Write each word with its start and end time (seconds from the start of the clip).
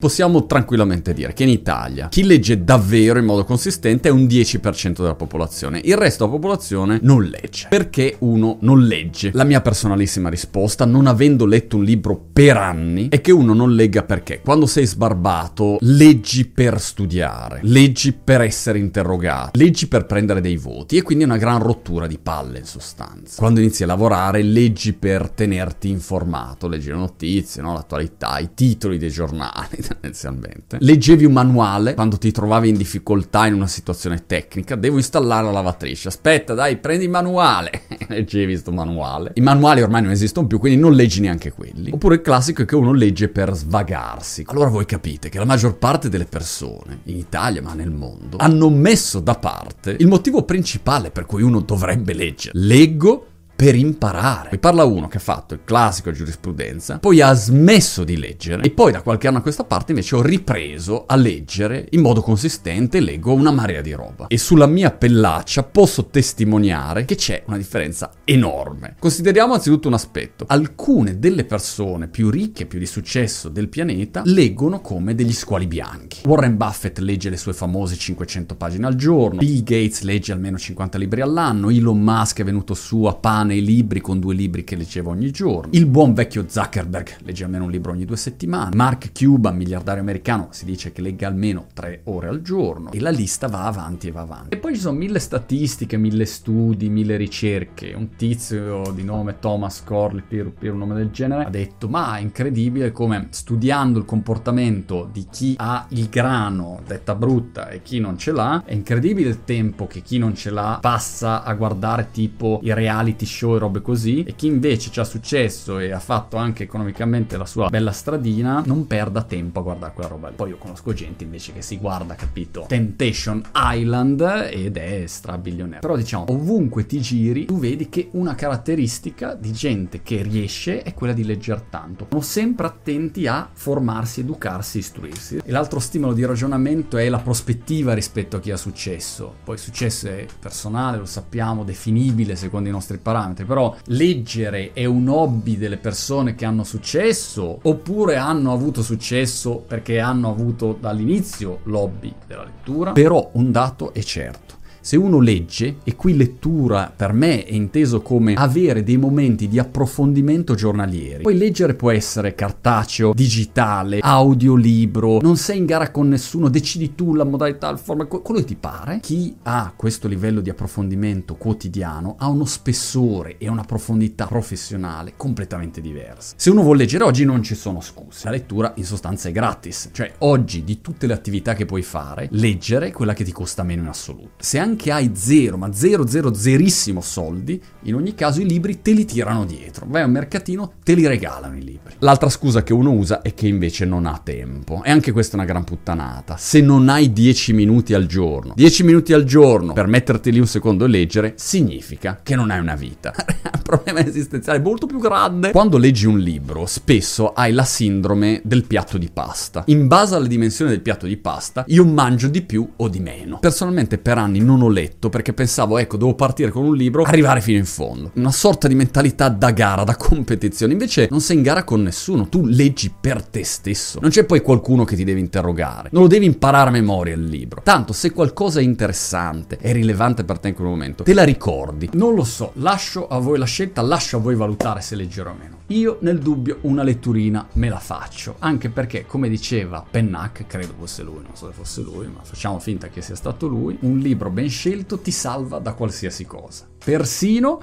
Possiamo 0.00 0.46
tranquillamente 0.46 1.12
dire 1.12 1.32
che 1.32 1.42
in 1.42 1.48
Italia 1.48 2.06
chi 2.06 2.22
legge 2.22 2.62
davvero 2.62 3.18
in 3.18 3.24
modo 3.24 3.42
consistente 3.42 4.08
è 4.08 4.12
un 4.12 4.26
10% 4.26 4.92
della 4.92 5.16
popolazione, 5.16 5.80
il 5.82 5.96
resto 5.96 6.24
della 6.24 6.36
popolazione 6.36 7.00
non 7.02 7.24
legge. 7.24 7.66
Perché 7.68 8.14
uno 8.20 8.58
non 8.60 8.84
legge? 8.84 9.32
La 9.34 9.42
mia 9.42 9.60
personalissima 9.60 10.28
risposta, 10.28 10.84
non 10.84 11.08
avendo 11.08 11.46
letto 11.46 11.78
un 11.78 11.82
libro 11.82 12.16
per 12.32 12.56
anni, 12.56 13.08
è 13.08 13.20
che 13.20 13.32
uno 13.32 13.54
non 13.54 13.74
legga 13.74 14.04
perché 14.04 14.40
quando 14.40 14.66
sei 14.66 14.86
sbarbato 14.86 15.78
leggi 15.80 16.46
per 16.46 16.80
studiare, 16.80 17.58
leggi 17.64 18.12
per 18.12 18.42
essere 18.42 18.78
interrogato, 18.78 19.58
leggi 19.58 19.88
per 19.88 20.06
prendere 20.06 20.40
dei 20.40 20.58
voti 20.58 20.96
e 20.96 21.02
quindi 21.02 21.24
è 21.24 21.26
una 21.26 21.38
gran 21.38 21.60
rottura 21.60 22.06
di 22.06 22.18
palle 22.22 22.60
in 22.60 22.66
sostanza. 22.66 23.40
Quando 23.40 23.58
inizi 23.58 23.82
a 23.82 23.86
lavorare 23.86 24.42
leggi 24.42 24.92
per 24.92 25.28
tenerti 25.28 25.88
informato, 25.88 26.68
leggi 26.68 26.86
le 26.86 26.94
notizie, 26.94 27.62
no? 27.62 27.72
l'attualità, 27.72 28.38
i 28.38 28.50
titoli 28.54 28.96
dei 28.96 29.10
giornali 29.10 29.86
tendenzialmente. 29.88 30.78
Leggevi 30.80 31.24
un 31.24 31.32
manuale 31.32 31.94
quando 31.94 32.18
ti 32.18 32.30
trovavi 32.30 32.68
in 32.68 32.76
difficoltà 32.76 33.46
in 33.46 33.54
una 33.54 33.66
situazione 33.66 34.24
tecnica, 34.26 34.76
devo 34.76 34.96
installare 34.96 35.44
la 35.44 35.50
lavatrice. 35.50 36.08
Aspetta, 36.08 36.54
dai, 36.54 36.76
prendi 36.76 37.04
il 37.04 37.10
manuale. 37.10 37.82
Leggevi 38.08 38.52
questo 38.52 38.72
manuale. 38.72 39.32
I 39.34 39.40
manuali 39.40 39.82
ormai 39.82 40.02
non 40.02 40.10
esistono 40.10 40.46
più, 40.46 40.58
quindi 40.58 40.78
non 40.78 40.92
leggi 40.92 41.20
neanche 41.20 41.52
quelli. 41.52 41.90
Oppure 41.90 42.16
il 42.16 42.22
classico 42.22 42.62
è 42.62 42.64
che 42.64 42.76
uno 42.76 42.92
legge 42.92 43.28
per 43.28 43.54
svagarsi. 43.54 44.44
Allora 44.46 44.68
voi 44.68 44.84
capite 44.84 45.28
che 45.28 45.38
la 45.38 45.44
maggior 45.44 45.76
parte 45.76 46.08
delle 46.08 46.26
persone, 46.26 47.00
in 47.04 47.16
Italia 47.16 47.62
ma 47.62 47.74
nel 47.74 47.90
mondo, 47.90 48.36
hanno 48.38 48.68
messo 48.70 49.20
da 49.20 49.34
parte 49.34 49.96
il 49.98 50.06
motivo 50.06 50.42
principale 50.42 51.10
per 51.10 51.26
cui 51.26 51.42
uno 51.42 51.60
dovrebbe 51.60 52.12
leggere. 52.12 52.58
Leggo 52.58 53.27
per 53.58 53.74
imparare. 53.74 54.50
Poi 54.50 54.58
parla 54.60 54.84
uno 54.84 55.08
che 55.08 55.16
ha 55.16 55.20
fatto 55.20 55.52
il 55.52 55.62
classico 55.64 56.12
giurisprudenza, 56.12 57.00
poi 57.00 57.20
ha 57.20 57.32
smesso 57.32 58.04
di 58.04 58.16
leggere 58.16 58.62
e 58.62 58.70
poi 58.70 58.92
da 58.92 59.02
qualche 59.02 59.26
anno 59.26 59.38
a 59.38 59.40
questa 59.40 59.64
parte 59.64 59.90
invece 59.90 60.14
ho 60.14 60.22
ripreso 60.22 61.06
a 61.06 61.16
leggere 61.16 61.88
in 61.90 62.00
modo 62.00 62.22
consistente, 62.22 63.00
leggo 63.00 63.32
una 63.32 63.50
marea 63.50 63.80
di 63.80 63.92
roba. 63.94 64.28
E 64.28 64.38
sulla 64.38 64.66
mia 64.66 64.92
pellaccia 64.92 65.64
posso 65.64 66.06
testimoniare 66.06 67.04
che 67.04 67.16
c'è 67.16 67.42
una 67.46 67.56
differenza 67.56 68.12
enorme. 68.22 68.94
Consideriamo 68.96 69.54
anzitutto 69.54 69.88
un 69.88 69.94
aspetto. 69.94 70.44
Alcune 70.46 71.18
delle 71.18 71.44
persone 71.44 72.06
più 72.06 72.30
ricche, 72.30 72.66
più 72.66 72.78
di 72.78 72.86
successo 72.86 73.48
del 73.48 73.68
pianeta, 73.68 74.22
leggono 74.24 74.80
come 74.80 75.16
degli 75.16 75.32
squali 75.32 75.66
bianchi. 75.66 76.20
Warren 76.28 76.56
Buffett 76.56 76.98
legge 76.98 77.28
le 77.28 77.36
sue 77.36 77.54
famose 77.54 77.96
500 77.96 78.54
pagine 78.54 78.86
al 78.86 78.94
giorno, 78.94 79.40
Bill 79.40 79.64
Gates 79.64 80.02
legge 80.02 80.30
almeno 80.30 80.58
50 80.58 80.96
libri 80.96 81.22
all'anno, 81.22 81.70
Elon 81.70 82.00
Musk 82.00 82.38
è 82.38 82.44
venuto 82.44 82.74
su 82.74 83.02
a 83.02 83.14
pane 83.48 83.54
nei 83.54 83.64
libri 83.64 84.00
con 84.00 84.20
due 84.20 84.34
libri 84.34 84.62
che 84.62 84.76
leggeva 84.76 85.10
ogni 85.10 85.30
giorno. 85.30 85.72
Il 85.72 85.86
buon 85.86 86.12
vecchio 86.12 86.44
Zuckerberg 86.46 87.16
legge 87.22 87.44
almeno 87.44 87.64
un 87.64 87.70
libro 87.70 87.92
ogni 87.92 88.04
due 88.04 88.16
settimane. 88.16 88.76
Mark 88.76 89.10
Cuban, 89.18 89.56
miliardario 89.56 90.02
americano, 90.02 90.48
si 90.50 90.66
dice 90.66 90.92
che 90.92 91.00
legga 91.00 91.26
almeno 91.26 91.66
tre 91.72 92.02
ore 92.04 92.28
al 92.28 92.42
giorno. 92.42 92.92
E 92.92 93.00
la 93.00 93.10
lista 93.10 93.48
va 93.48 93.64
avanti 93.64 94.08
e 94.08 94.10
va 94.10 94.20
avanti. 94.20 94.54
E 94.54 94.58
poi 94.58 94.74
ci 94.74 94.80
sono 94.80 94.98
mille 94.98 95.18
statistiche, 95.18 95.96
mille 95.96 96.26
studi, 96.26 96.90
mille 96.90 97.16
ricerche. 97.16 97.94
Un 97.94 98.14
tizio 98.16 98.92
di 98.94 99.02
nome 99.02 99.38
Thomas 99.38 99.82
Corley, 99.82 100.22
per 100.22 100.72
un 100.72 100.78
nome 100.78 100.94
del 100.94 101.10
genere, 101.10 101.44
ha 101.44 101.50
detto: 101.50 101.88
Ma 101.88 102.16
è 102.16 102.20
incredibile 102.20 102.92
come 102.92 103.28
studiando 103.30 103.98
il 103.98 104.04
comportamento 104.04 105.08
di 105.10 105.26
chi 105.30 105.54
ha 105.56 105.86
il 105.90 106.08
grano, 106.08 106.82
detta 106.86 107.14
brutta, 107.14 107.70
e 107.70 107.82
chi 107.82 107.98
non 107.98 108.18
ce 108.18 108.32
l'ha, 108.32 108.62
è 108.64 108.74
incredibile 108.74 109.30
il 109.30 109.44
tempo 109.44 109.86
che 109.86 110.02
chi 110.02 110.18
non 110.18 110.34
ce 110.34 110.50
l'ha 110.50 110.78
passa 110.80 111.42
a 111.42 111.54
guardare 111.54 112.08
tipo 112.10 112.60
i 112.62 112.74
reality 112.74 113.24
show 113.24 113.37
show 113.38 113.54
e 113.54 113.58
robe 113.58 113.80
così, 113.80 114.24
e 114.24 114.34
chi 114.34 114.46
invece 114.46 114.90
ci 114.90 114.98
ha 114.98 115.04
successo 115.04 115.78
e 115.78 115.92
ha 115.92 116.00
fatto 116.00 116.36
anche 116.36 116.64
economicamente 116.64 117.36
la 117.36 117.46
sua 117.46 117.68
bella 117.68 117.92
stradina, 117.92 118.62
non 118.66 118.86
perda 118.88 119.22
tempo 119.22 119.60
a 119.60 119.62
guardare 119.62 119.92
quella 119.92 120.08
roba 120.08 120.28
lì. 120.28 120.34
Poi 120.34 120.50
io 120.50 120.56
conosco 120.58 120.92
gente 120.92 121.22
invece 121.22 121.52
che 121.52 121.62
si 121.62 121.78
guarda, 121.78 122.16
capito, 122.16 122.64
Temptation 122.66 123.42
Island 123.54 124.48
ed 124.50 124.76
è 124.76 125.04
strabilionario. 125.06 125.80
Però 125.80 125.96
diciamo, 125.96 126.24
ovunque 126.28 126.86
ti 126.86 127.00
giri, 127.00 127.44
tu 127.44 127.58
vedi 127.58 127.88
che 127.88 128.08
una 128.12 128.34
caratteristica 128.34 129.34
di 129.34 129.52
gente 129.52 130.02
che 130.02 130.22
riesce 130.22 130.82
è 130.82 130.92
quella 130.94 131.12
di 131.12 131.24
leggere 131.24 131.66
tanto. 131.70 132.06
Sono 132.08 132.22
sempre 132.22 132.66
attenti 132.66 133.26
a 133.28 133.48
formarsi, 133.52 134.20
educarsi, 134.20 134.78
istruirsi. 134.78 135.40
E 135.44 135.50
l'altro 135.52 135.78
stimolo 135.78 136.12
di 136.12 136.24
ragionamento 136.24 136.96
è 136.96 137.08
la 137.08 137.18
prospettiva 137.18 137.94
rispetto 137.94 138.36
a 138.36 138.40
chi 138.40 138.50
ha 138.50 138.56
successo. 138.56 139.32
Poi 139.44 139.56
successo 139.56 140.08
è 140.08 140.26
personale, 140.40 140.98
lo 140.98 141.06
sappiamo, 141.06 141.62
definibile 141.62 142.34
secondo 142.34 142.68
i 142.68 142.72
nostri 142.72 142.98
parametri 142.98 143.26
parametri, 143.28 143.44
però 143.44 143.76
leggere 143.86 144.72
è 144.72 144.84
un 144.84 145.08
hobby 145.08 145.56
delle 145.56 145.76
persone 145.76 146.34
che 146.34 146.44
hanno 146.44 146.64
successo 146.64 147.58
oppure 147.62 148.16
hanno 148.16 148.52
avuto 148.52 148.82
successo 148.82 149.56
perché 149.58 150.00
hanno 150.00 150.30
avuto 150.30 150.76
dall'inizio 150.78 151.60
l'hobby 151.64 152.12
della 152.26 152.44
lettura. 152.44 152.92
Però 152.92 153.30
un 153.32 153.50
dato 153.50 153.92
è 153.92 154.02
certo 154.02 154.57
se 154.80 154.96
uno 154.96 155.20
legge, 155.20 155.76
e 155.84 155.96
qui 155.96 156.16
lettura 156.16 156.92
per 156.94 157.12
me 157.12 157.44
è 157.44 157.52
inteso 157.52 158.00
come 158.00 158.34
avere 158.34 158.82
dei 158.82 158.96
momenti 158.96 159.48
di 159.48 159.58
approfondimento 159.58 160.54
giornalieri. 160.54 161.22
Poi 161.22 161.36
leggere 161.36 161.74
può 161.74 161.90
essere 161.90 162.34
cartaceo, 162.34 163.12
digitale, 163.14 163.98
audiolibro, 164.00 165.20
non 165.20 165.36
sei 165.36 165.58
in 165.58 165.66
gara 165.66 165.90
con 165.90 166.08
nessuno, 166.08 166.48
decidi 166.48 166.94
tu 166.94 167.14
la 167.14 167.24
modalità, 167.24 167.68
il 167.68 167.78
format, 167.78 168.08
quello 168.08 168.40
che 168.40 168.46
ti 168.46 168.56
pare. 168.56 169.00
Chi 169.00 169.36
ha 169.42 169.72
questo 169.76 170.08
livello 170.08 170.40
di 170.40 170.50
approfondimento 170.50 171.34
quotidiano 171.34 172.16
ha 172.18 172.28
uno 172.28 172.44
spessore 172.44 173.36
e 173.38 173.48
una 173.48 173.64
profondità 173.64 174.26
professionale 174.26 175.14
completamente 175.16 175.80
diversa. 175.80 176.34
Se 176.36 176.50
uno 176.50 176.62
vuole 176.62 176.78
leggere 176.78 177.04
oggi 177.04 177.24
non 177.24 177.42
ci 177.42 177.54
sono 177.54 177.80
scuse. 177.80 178.24
La 178.24 178.30
lettura 178.30 178.72
in 178.76 178.84
sostanza 178.84 179.28
è 179.28 179.32
gratis, 179.32 179.90
cioè 179.92 180.12
oggi 180.18 180.64
di 180.64 180.80
tutte 180.80 181.06
le 181.06 181.12
attività 181.12 181.54
che 181.54 181.66
puoi 181.66 181.82
fare, 181.82 182.28
leggere 182.32 182.88
è 182.88 182.92
quella 182.92 183.14
che 183.14 183.24
ti 183.24 183.32
costa 183.32 183.62
meno 183.62 183.82
in 183.82 183.88
assoluto. 183.88 184.30
Se 184.38 184.58
anche 184.58 184.77
che 184.78 184.92
hai 184.92 185.10
zero, 185.14 185.58
ma 185.58 185.72
zero, 185.72 186.06
zero, 186.06 186.32
zerissimo 186.32 187.00
soldi, 187.00 187.60
in 187.82 187.94
ogni 187.94 188.14
caso 188.14 188.40
i 188.40 188.48
libri 188.48 188.80
te 188.80 188.92
li 188.92 189.04
tirano 189.04 189.44
dietro. 189.44 189.86
Vai 189.88 190.02
a 190.02 190.06
un 190.06 190.12
mercatino, 190.12 190.74
te 190.82 190.94
li 190.94 191.06
regalano 191.06 191.56
i 191.56 191.64
libri. 191.64 191.96
L'altra 191.98 192.30
scusa 192.30 192.62
che 192.62 192.72
uno 192.72 192.92
usa 192.92 193.20
è 193.20 193.34
che 193.34 193.48
invece 193.48 193.84
non 193.84 194.06
ha 194.06 194.20
tempo. 194.22 194.82
E 194.84 194.90
anche 194.90 195.12
questa 195.12 195.32
è 195.32 195.40
una 195.40 195.48
gran 195.48 195.64
puttanata. 195.64 196.36
Se 196.36 196.60
non 196.60 196.88
hai 196.88 197.12
10 197.12 197.52
minuti 197.52 197.92
al 197.92 198.06
giorno, 198.06 198.52
10 198.54 198.84
minuti 198.84 199.12
al 199.12 199.24
giorno 199.24 199.72
per 199.72 199.88
metterti 199.88 200.30
lì 200.30 200.38
un 200.38 200.46
secondo 200.46 200.84
e 200.84 200.88
leggere, 200.88 201.34
significa 201.36 202.20
che 202.22 202.36
non 202.36 202.50
hai 202.50 202.60
una 202.60 202.76
vita. 202.76 203.12
un 203.52 203.62
problema 203.62 204.06
esistenziale 204.06 204.60
molto 204.60 204.86
più 204.86 205.00
grande. 205.00 205.50
Quando 205.50 205.76
leggi 205.76 206.06
un 206.06 206.18
libro, 206.18 206.66
spesso 206.66 207.32
hai 207.32 207.52
la 207.52 207.64
sindrome 207.64 208.40
del 208.44 208.64
piatto 208.64 208.96
di 208.96 209.10
pasta. 209.12 209.64
In 209.66 209.88
base 209.88 210.14
alle 210.14 210.28
dimensioni 210.28 210.70
del 210.70 210.80
piatto 210.80 211.06
di 211.06 211.16
pasta, 211.16 211.64
io 211.66 211.84
mangio 211.84 212.28
di 212.28 212.42
più 212.42 212.68
o 212.76 212.88
di 212.88 213.00
meno. 213.00 213.38
Personalmente 213.40 213.98
per 213.98 214.18
anni 214.18 214.38
non 214.38 214.57
ho 214.62 214.68
ho 214.68 214.70
letto 214.70 215.08
perché 215.08 215.32
pensavo, 215.32 215.78
ecco, 215.78 215.96
devo 215.96 216.14
partire 216.14 216.50
con 216.50 216.64
un 216.64 216.76
libro, 216.76 217.02
arrivare 217.02 217.40
fino 217.40 217.58
in 217.58 217.64
fondo. 217.64 218.12
Una 218.14 218.30
sorta 218.30 218.68
di 218.68 218.74
mentalità 218.74 219.28
da 219.28 219.50
gara, 219.50 219.82
da 219.82 219.96
competizione. 219.96 220.72
Invece 220.72 221.08
non 221.10 221.20
sei 221.20 221.36
in 221.36 221.42
gara 221.42 221.64
con 221.64 221.82
nessuno, 221.82 222.28
tu 222.28 222.44
leggi 222.44 222.92
per 222.98 223.24
te 223.24 223.44
stesso. 223.44 223.98
Non 224.00 224.10
c'è 224.10 224.24
poi 224.24 224.40
qualcuno 224.40 224.84
che 224.84 224.94
ti 224.94 225.04
deve 225.04 225.20
interrogare. 225.20 225.88
Non 225.92 226.02
lo 226.02 226.08
devi 226.08 226.26
imparare 226.26 226.68
a 226.68 226.72
memoria 226.72 227.14
il 227.14 227.24
libro. 227.24 227.62
Tanto 227.64 227.92
se 227.92 228.12
qualcosa 228.12 228.60
è 228.60 228.62
interessante, 228.62 229.58
è 229.58 229.72
rilevante 229.72 230.24
per 230.24 230.38
te 230.38 230.48
in 230.48 230.54
quel 230.54 230.68
momento, 230.68 231.02
te 231.02 231.14
la 231.14 231.24
ricordi. 231.24 231.88
Non 231.94 232.14
lo 232.14 232.24
so, 232.24 232.52
lascio 232.54 233.08
a 233.08 233.18
voi 233.18 233.38
la 233.38 233.46
scelta, 233.46 233.82
lascio 233.82 234.18
a 234.18 234.20
voi 234.20 234.34
valutare 234.34 234.80
se 234.80 234.94
leggere 234.94 235.28
o 235.28 235.34
meno. 235.38 235.57
Io 235.70 235.98
nel 236.00 236.18
dubbio 236.18 236.60
una 236.62 236.82
letturina 236.82 237.46
me 237.54 237.68
la 237.68 237.78
faccio, 237.78 238.36
anche 238.38 238.70
perché 238.70 239.04
come 239.04 239.28
diceva 239.28 239.84
Pennac, 239.88 240.46
credo 240.46 240.72
fosse 240.78 241.02
lui, 241.02 241.22
non 241.22 241.36
so 241.36 241.46
se 241.46 241.52
fosse 241.52 241.82
lui, 241.82 242.06
ma 242.06 242.22
facciamo 242.22 242.58
finta 242.58 242.88
che 242.88 243.02
sia 243.02 243.14
stato 243.14 243.46
lui, 243.48 243.76
un 243.82 243.98
libro 243.98 244.30
ben 244.30 244.48
scelto 244.48 244.98
ti 244.98 245.10
salva 245.10 245.58
da 245.58 245.74
qualsiasi 245.74 246.24
cosa, 246.24 246.66
persino 246.82 247.60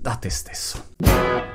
da 0.00 0.16
te 0.16 0.28
stesso. 0.28 1.45